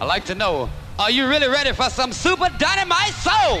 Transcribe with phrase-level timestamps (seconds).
[0.00, 3.60] I'd like to know, are you really ready for some super dynamite soul?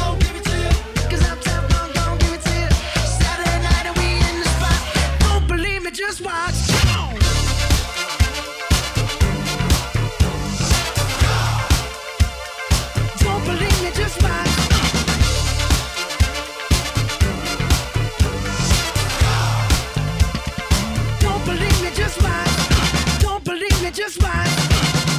[24.01, 24.49] just watch.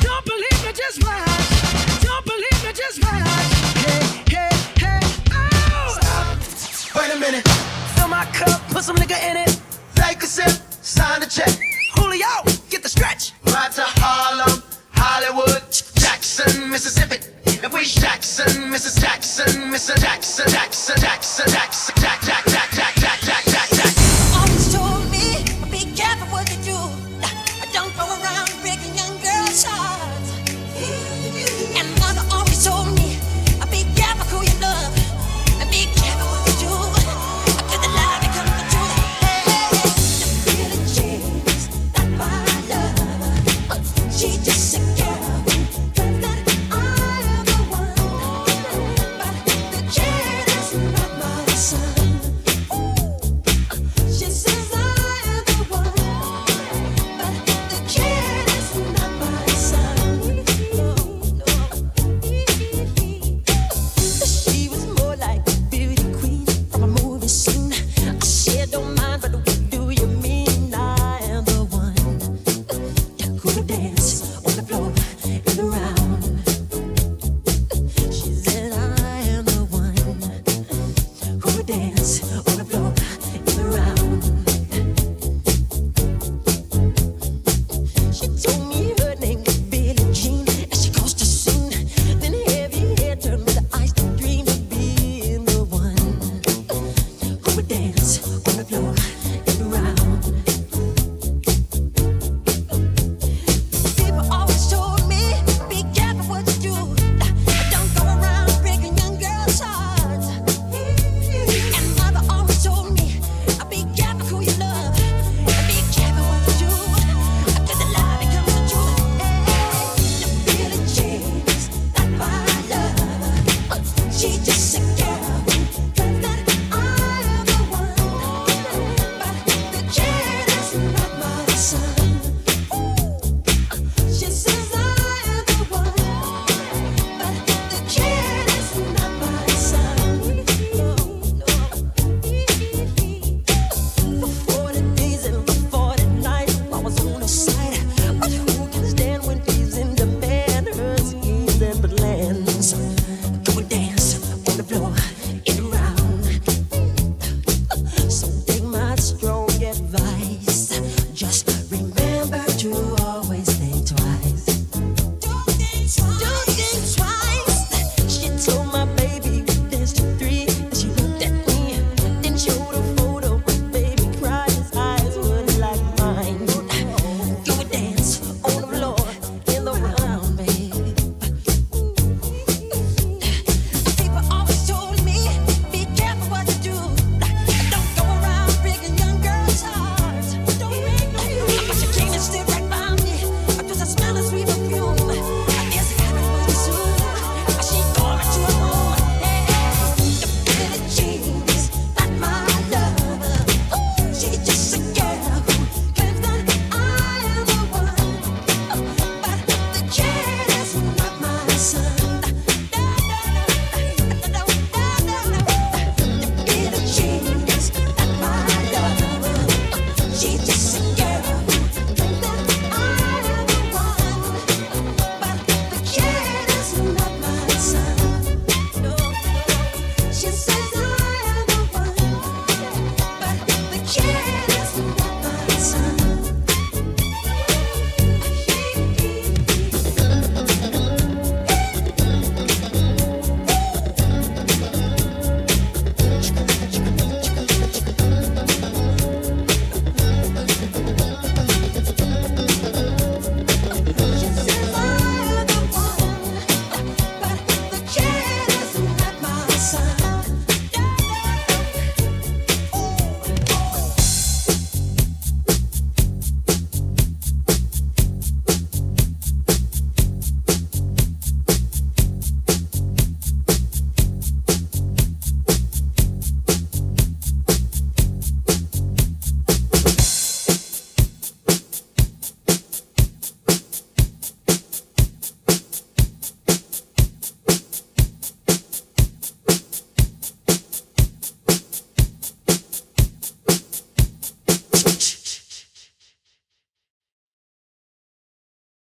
[0.02, 2.02] Don't believe me, just watch.
[2.02, 3.22] Don't believe me, just watch.
[3.78, 5.00] Hey, hey, hey,
[5.30, 5.98] oh!
[6.00, 6.96] Stop.
[6.96, 7.46] Wait a minute.
[7.94, 9.60] Fill my cup, put some nigga in it.
[9.94, 10.50] Take a sip,
[10.82, 11.61] sign the check.